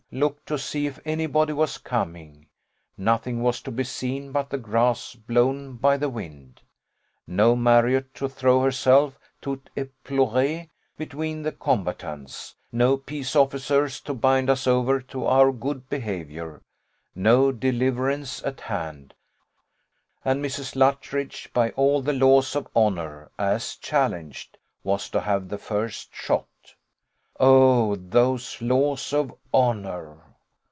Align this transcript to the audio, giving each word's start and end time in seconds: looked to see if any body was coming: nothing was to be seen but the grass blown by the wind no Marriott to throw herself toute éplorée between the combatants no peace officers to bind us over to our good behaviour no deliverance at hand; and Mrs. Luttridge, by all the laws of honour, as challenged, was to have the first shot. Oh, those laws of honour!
looked 0.13 0.45
to 0.45 0.57
see 0.57 0.85
if 0.85 0.99
any 1.05 1.25
body 1.25 1.53
was 1.53 1.77
coming: 1.77 2.45
nothing 2.97 3.41
was 3.41 3.61
to 3.61 3.71
be 3.71 3.85
seen 3.85 4.29
but 4.29 4.49
the 4.49 4.57
grass 4.57 5.15
blown 5.15 5.71
by 5.77 5.95
the 5.95 6.09
wind 6.09 6.61
no 7.25 7.55
Marriott 7.55 8.13
to 8.13 8.27
throw 8.27 8.59
herself 8.61 9.17
toute 9.41 9.69
éplorée 9.77 10.67
between 10.97 11.43
the 11.43 11.51
combatants 11.53 12.53
no 12.73 12.97
peace 12.97 13.37
officers 13.37 14.01
to 14.01 14.13
bind 14.13 14.49
us 14.49 14.67
over 14.67 14.99
to 14.99 15.25
our 15.25 15.49
good 15.49 15.87
behaviour 15.87 16.61
no 17.15 17.49
deliverance 17.53 18.43
at 18.43 18.59
hand; 18.59 19.13
and 20.25 20.43
Mrs. 20.43 20.75
Luttridge, 20.75 21.47
by 21.53 21.69
all 21.69 22.01
the 22.01 22.11
laws 22.11 22.53
of 22.53 22.67
honour, 22.75 23.31
as 23.39 23.77
challenged, 23.77 24.57
was 24.83 25.09
to 25.09 25.21
have 25.21 25.47
the 25.47 25.57
first 25.57 26.13
shot. 26.13 26.47
Oh, 27.43 27.95
those 27.95 28.61
laws 28.61 29.13
of 29.13 29.33
honour! 29.51 30.19